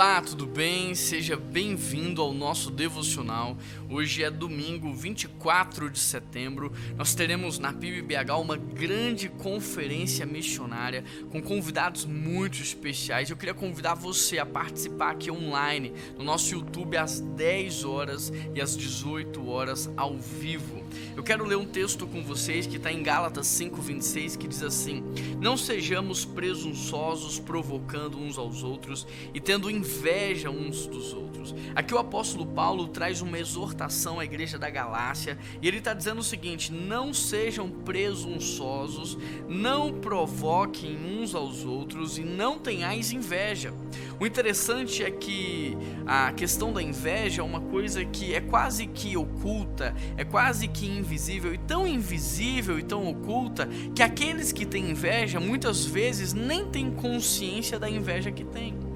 Olá, 0.00 0.22
tudo 0.22 0.46
bem? 0.46 0.94
Seja 0.94 1.36
bem-vindo 1.36 2.22
ao 2.22 2.32
nosso 2.32 2.70
devocional. 2.70 3.54
Hoje 3.86 4.24
é 4.24 4.30
domingo, 4.30 4.94
24 4.94 5.90
de 5.90 5.98
setembro. 5.98 6.72
Nós 6.96 7.14
teremos 7.14 7.58
na 7.58 7.70
PIBBH 7.70 8.32
uma 8.40 8.56
grande 8.56 9.28
conferência 9.28 10.24
missionária 10.24 11.04
com 11.30 11.42
convidados 11.42 12.06
muito 12.06 12.62
especiais. 12.62 13.28
Eu 13.28 13.36
queria 13.36 13.52
convidar 13.52 13.92
você 13.92 14.38
a 14.38 14.46
participar 14.46 15.10
aqui 15.10 15.30
online 15.30 15.92
no 16.16 16.24
nosso 16.24 16.54
YouTube 16.54 16.96
às 16.96 17.20
10 17.20 17.84
horas 17.84 18.32
e 18.54 18.60
às 18.62 18.74
18 18.74 19.46
horas 19.50 19.90
ao 19.98 20.16
vivo. 20.16 20.82
Eu 21.14 21.22
quero 21.22 21.44
ler 21.44 21.56
um 21.56 21.66
texto 21.66 22.06
com 22.06 22.22
vocês 22.22 22.66
que 22.66 22.78
está 22.78 22.90
em 22.90 23.02
Gálatas 23.02 23.46
5:26 23.48 24.34
que 24.34 24.48
diz 24.48 24.62
assim: 24.62 25.04
Não 25.38 25.58
sejamos 25.58 26.24
presunçosos, 26.24 27.38
provocando 27.38 28.18
uns 28.18 28.38
aos 28.38 28.62
outros 28.62 29.06
e 29.34 29.40
tendo 29.40 29.70
inveja 29.70 29.89
uns 30.48 30.86
dos 30.86 31.12
outros. 31.12 31.54
Aqui 31.74 31.94
o 31.94 31.98
apóstolo 31.98 32.46
Paulo 32.46 32.88
traz 32.88 33.20
uma 33.20 33.38
exortação 33.38 34.18
à 34.20 34.24
igreja 34.24 34.58
da 34.58 34.70
Galácia 34.70 35.38
e 35.60 35.68
ele 35.68 35.78
está 35.78 35.94
dizendo 35.94 36.20
o 36.20 36.24
seguinte: 36.24 36.72
Não 36.72 37.12
sejam 37.12 37.68
presunçosos, 37.68 39.18
não 39.48 39.92
provoquem 39.92 40.96
uns 40.96 41.34
aos 41.34 41.64
outros 41.64 42.18
e 42.18 42.22
não 42.22 42.58
tenhais 42.58 43.12
inveja. 43.12 43.72
O 44.18 44.26
interessante 44.26 45.02
é 45.02 45.10
que 45.10 45.76
a 46.06 46.32
questão 46.32 46.72
da 46.72 46.82
inveja 46.82 47.40
é 47.40 47.44
uma 47.44 47.60
coisa 47.60 48.04
que 48.04 48.34
é 48.34 48.40
quase 48.40 48.86
que 48.86 49.16
oculta, 49.16 49.94
é 50.16 50.24
quase 50.24 50.68
que 50.68 50.86
invisível, 50.86 51.54
e 51.54 51.58
tão 51.58 51.86
invisível 51.86 52.78
e 52.78 52.82
tão 52.82 53.08
oculta 53.08 53.68
que 53.94 54.02
aqueles 54.02 54.52
que 54.52 54.66
têm 54.66 54.90
inveja 54.90 55.40
muitas 55.40 55.84
vezes 55.84 56.32
nem 56.32 56.66
têm 56.66 56.90
consciência 56.90 57.78
da 57.78 57.88
inveja 57.88 58.30
que 58.30 58.44
têm. 58.44 58.89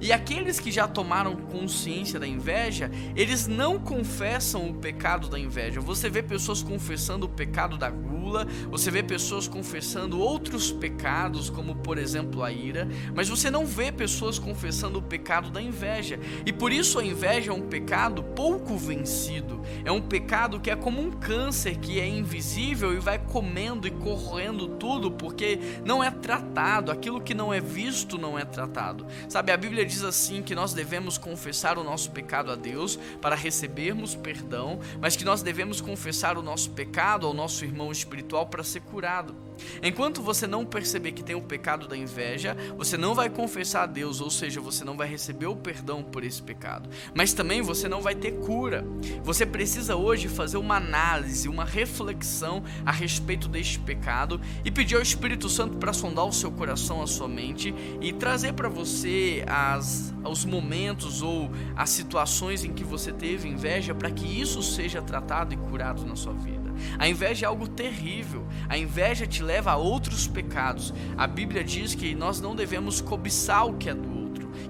E 0.00 0.12
aqueles 0.12 0.60
que 0.60 0.70
já 0.70 0.86
tomaram 0.86 1.34
consciência 1.36 2.20
da 2.20 2.26
inveja, 2.26 2.90
eles 3.16 3.46
não 3.48 3.78
confessam 3.78 4.70
o 4.70 4.74
pecado 4.74 5.28
da 5.28 5.38
inveja. 5.38 5.80
Você 5.80 6.08
vê 6.08 6.22
pessoas 6.22 6.62
confessando 6.62 7.26
o 7.26 7.28
pecado 7.28 7.76
da 7.76 7.90
gula, 7.90 8.46
você 8.70 8.90
vê 8.90 9.02
pessoas 9.02 9.48
confessando 9.48 10.20
outros 10.20 10.70
pecados, 10.70 11.50
como 11.50 11.74
por 11.74 11.98
exemplo 11.98 12.44
a 12.44 12.52
ira, 12.52 12.88
mas 13.14 13.28
você 13.28 13.50
não 13.50 13.66
vê 13.66 13.90
pessoas 13.90 14.38
confessando 14.38 15.00
o 15.00 15.02
pecado 15.02 15.50
da 15.50 15.60
inveja. 15.60 16.18
E 16.46 16.52
por 16.52 16.72
isso 16.72 16.98
a 16.98 17.04
inveja 17.04 17.50
é 17.50 17.54
um 17.54 17.62
pecado 17.62 18.22
pouco 18.22 18.76
vencido. 18.76 19.60
É 19.84 19.90
um 19.90 20.00
pecado 20.00 20.60
que 20.60 20.70
é 20.70 20.76
como 20.76 21.00
um 21.00 21.10
câncer 21.10 21.76
que 21.76 22.00
é 22.00 22.06
invisível 22.06 22.94
e 22.94 22.98
vai 22.98 23.18
comendo 23.18 23.86
e 23.86 23.90
corroendo 23.90 24.68
tudo 24.68 25.10
porque 25.10 25.58
não 25.84 26.02
é 26.02 26.10
tratado. 26.10 26.92
Aquilo 26.92 27.20
que 27.20 27.34
não 27.34 27.52
é 27.52 27.60
visto 27.60 28.16
não 28.16 28.38
é 28.38 28.44
tratado. 28.44 29.06
Sabe, 29.28 29.50
a 29.52 29.56
Bíblia 29.56 29.87
diz 29.88 30.04
assim 30.04 30.42
que 30.42 30.54
nós 30.54 30.72
devemos 30.72 31.18
confessar 31.18 31.78
o 31.78 31.82
nosso 31.82 32.10
pecado 32.10 32.52
a 32.52 32.54
Deus 32.54 32.96
para 33.20 33.34
recebermos 33.34 34.14
perdão, 34.14 34.78
mas 35.00 35.16
que 35.16 35.24
nós 35.24 35.42
devemos 35.42 35.80
confessar 35.80 36.38
o 36.38 36.42
nosso 36.42 36.70
pecado 36.70 37.26
ao 37.26 37.34
nosso 37.34 37.64
irmão 37.64 37.90
espiritual 37.90 38.46
para 38.46 38.62
ser 38.62 38.80
curado. 38.82 39.47
Enquanto 39.82 40.22
você 40.22 40.46
não 40.46 40.64
perceber 40.64 41.12
que 41.12 41.22
tem 41.22 41.36
o 41.36 41.42
pecado 41.42 41.86
da 41.86 41.96
inveja, 41.96 42.56
você 42.76 42.96
não 42.96 43.14
vai 43.14 43.28
confessar 43.28 43.82
a 43.82 43.86
Deus, 43.86 44.20
ou 44.20 44.30
seja, 44.30 44.60
você 44.60 44.84
não 44.84 44.96
vai 44.96 45.08
receber 45.08 45.46
o 45.46 45.56
perdão 45.56 46.02
por 46.02 46.24
esse 46.24 46.42
pecado. 46.42 46.88
Mas 47.14 47.32
também 47.32 47.62
você 47.62 47.88
não 47.88 48.00
vai 48.00 48.14
ter 48.14 48.32
cura. 48.32 48.84
Você 49.22 49.44
precisa 49.44 49.96
hoje 49.96 50.28
fazer 50.28 50.56
uma 50.56 50.76
análise, 50.76 51.48
uma 51.48 51.64
reflexão 51.64 52.62
a 52.84 52.92
respeito 52.92 53.48
deste 53.48 53.78
pecado 53.78 54.40
e 54.64 54.70
pedir 54.70 54.96
ao 54.96 55.02
Espírito 55.02 55.48
Santo 55.48 55.76
para 55.76 55.92
sondar 55.92 56.26
o 56.26 56.32
seu 56.32 56.50
coração, 56.50 57.02
a 57.02 57.06
sua 57.06 57.28
mente 57.28 57.74
e 58.00 58.12
trazer 58.12 58.52
para 58.52 58.68
você 58.68 59.44
as, 59.46 60.14
os 60.24 60.44
momentos 60.44 61.22
ou 61.22 61.50
as 61.76 61.90
situações 61.90 62.64
em 62.64 62.72
que 62.72 62.84
você 62.84 63.12
teve 63.12 63.48
inveja 63.48 63.94
para 63.94 64.10
que 64.10 64.40
isso 64.40 64.62
seja 64.62 65.02
tratado 65.02 65.54
e 65.54 65.56
curado 65.56 66.04
na 66.04 66.16
sua 66.16 66.32
vida. 66.32 66.57
A 66.98 67.08
inveja 67.08 67.46
é 67.46 67.48
algo 67.48 67.66
terrível. 67.68 68.46
A 68.68 68.76
inveja 68.76 69.26
te 69.26 69.42
leva 69.42 69.72
a 69.72 69.76
outros 69.76 70.26
pecados. 70.26 70.92
A 71.16 71.26
Bíblia 71.26 71.62
diz 71.64 71.94
que 71.94 72.14
nós 72.14 72.40
não 72.40 72.54
devemos 72.54 73.00
cobiçar 73.00 73.66
o 73.66 73.74
que 73.74 73.90
é 73.90 73.94
do 73.94 74.17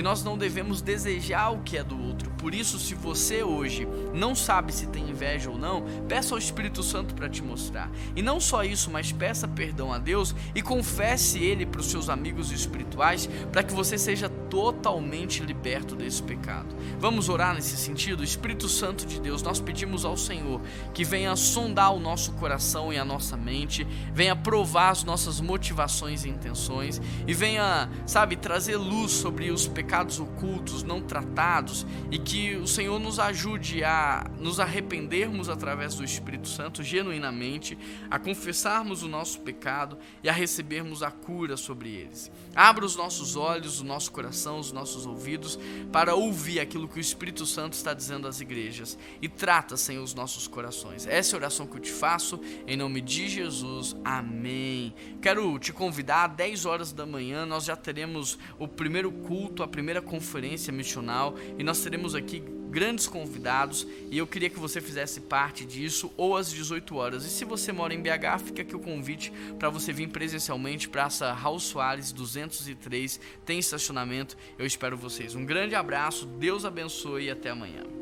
que 0.00 0.02
nós 0.02 0.24
não 0.24 0.38
devemos 0.38 0.80
desejar 0.80 1.50
o 1.50 1.58
que 1.58 1.76
é 1.76 1.84
do 1.84 2.02
outro 2.02 2.30
por 2.40 2.54
isso, 2.54 2.78
se 2.78 2.94
você 2.94 3.42
hoje 3.42 3.86
não 4.14 4.34
sabe 4.34 4.72
se 4.72 4.86
tem 4.86 5.10
inveja 5.10 5.50
ou 5.50 5.58
não, 5.58 5.84
peça 6.08 6.34
ao 6.34 6.38
Espírito 6.38 6.82
Santo 6.82 7.14
para 7.14 7.28
te 7.28 7.42
mostrar. 7.42 7.90
E 8.16 8.22
não 8.22 8.40
só 8.40 8.64
isso, 8.64 8.90
mas 8.90 9.12
peça 9.12 9.46
perdão 9.46 9.92
a 9.92 9.98
Deus 9.98 10.34
e 10.54 10.62
confesse 10.62 11.38
ele 11.38 11.66
para 11.66 11.82
os 11.82 11.90
seus 11.90 12.08
amigos 12.08 12.50
espirituais 12.50 13.28
para 13.52 13.62
que 13.62 13.74
você 13.74 13.98
seja 13.98 14.30
totalmente 14.48 15.42
liberto 15.42 15.94
desse 15.94 16.22
pecado. 16.22 16.74
Vamos 16.98 17.28
orar 17.28 17.54
nesse 17.54 17.76
sentido? 17.76 18.24
Espírito 18.24 18.70
Santo 18.70 19.04
de 19.04 19.20
Deus, 19.20 19.42
nós 19.42 19.60
pedimos 19.60 20.06
ao 20.06 20.16
Senhor 20.16 20.62
que 20.94 21.04
venha 21.04 21.36
sondar 21.36 21.94
o 21.94 22.00
nosso 22.00 22.32
coração 22.32 22.90
e 22.90 22.96
a 22.96 23.04
nossa 23.04 23.36
mente, 23.36 23.86
venha 24.14 24.34
provar 24.34 24.88
as 24.88 25.04
nossas 25.04 25.42
motivações 25.42 26.24
e 26.24 26.30
intenções 26.30 27.02
e 27.26 27.34
venha, 27.34 27.90
sabe, 28.06 28.34
trazer 28.34 28.76
luz 28.78 29.12
sobre 29.12 29.50
os 29.50 29.68
pecados 29.68 29.89
ocultos, 30.20 30.82
não 30.82 31.00
tratados 31.00 31.86
e 32.10 32.18
que 32.18 32.56
o 32.56 32.66
Senhor 32.66 32.98
nos 32.98 33.18
ajude 33.18 33.82
a 33.82 34.24
nos 34.38 34.60
arrependermos 34.60 35.48
através 35.48 35.94
do 35.94 36.04
Espírito 36.04 36.48
Santo 36.48 36.82
genuinamente, 36.82 37.76
a 38.10 38.18
confessarmos 38.18 39.02
o 39.02 39.08
nosso 39.08 39.40
pecado 39.40 39.98
e 40.22 40.28
a 40.28 40.32
recebermos 40.32 41.02
a 41.02 41.10
cura 41.10 41.56
sobre 41.56 41.90
eles. 41.90 42.30
Abra 42.54 42.84
os 42.84 42.96
nossos 42.96 43.36
olhos, 43.36 43.80
o 43.80 43.84
nosso 43.84 44.12
coração, 44.12 44.58
os 44.58 44.72
nossos 44.72 45.06
ouvidos 45.06 45.58
para 45.92 46.14
ouvir 46.14 46.60
aquilo 46.60 46.88
que 46.88 46.98
o 46.98 47.00
Espírito 47.00 47.44
Santo 47.44 47.72
está 47.72 47.92
dizendo 47.92 48.28
às 48.28 48.40
igrejas 48.40 48.98
e 49.20 49.28
trata, 49.28 49.76
Senhor, 49.76 50.02
os 50.02 50.14
nossos 50.14 50.46
corações. 50.46 51.06
Essa 51.06 51.34
é 51.34 51.36
a 51.36 51.40
oração 51.40 51.66
que 51.66 51.76
eu 51.76 51.80
te 51.80 51.90
faço 51.90 52.40
em 52.66 52.76
nome 52.76 53.00
de 53.00 53.28
Jesus. 53.28 53.96
Amém. 54.04 54.94
Quero 55.20 55.58
te 55.58 55.72
convidar 55.72 56.30
às 56.30 56.36
10 56.36 56.66
horas 56.66 56.92
da 56.92 57.06
manhã, 57.06 57.44
nós 57.44 57.64
já 57.64 57.76
teremos 57.76 58.38
o 58.58 58.68
primeiro 58.68 59.10
culto, 59.10 59.62
a 59.62 59.68
primeira 59.80 60.02
conferência 60.02 60.70
missional 60.70 61.34
e 61.56 61.64
nós 61.64 61.82
teremos 61.82 62.14
aqui 62.14 62.42
grandes 62.68 63.08
convidados 63.08 63.86
e 64.10 64.18
eu 64.18 64.26
queria 64.26 64.50
que 64.50 64.58
você 64.58 64.78
fizesse 64.78 65.22
parte 65.22 65.64
disso 65.64 66.12
ou 66.18 66.36
às 66.36 66.52
18 66.52 66.94
horas. 66.96 67.24
E 67.24 67.30
se 67.30 67.46
você 67.46 67.72
mora 67.72 67.94
em 67.94 68.02
BH, 68.02 68.44
fica 68.44 68.60
aqui 68.60 68.76
o 68.76 68.78
convite 68.78 69.32
para 69.58 69.70
você 69.70 69.90
vir 69.90 70.10
presencialmente 70.10 70.86
Praça 70.86 71.32
Raul 71.32 71.58
Soares 71.58 72.12
203, 72.12 73.18
tem 73.46 73.58
estacionamento. 73.58 74.36
Eu 74.58 74.66
espero 74.66 74.98
vocês. 74.98 75.34
Um 75.34 75.46
grande 75.46 75.74
abraço, 75.74 76.26
Deus 76.26 76.66
abençoe 76.66 77.24
e 77.24 77.30
até 77.30 77.48
amanhã. 77.48 77.99